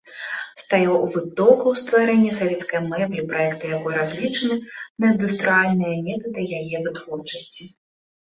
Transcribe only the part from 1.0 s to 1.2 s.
у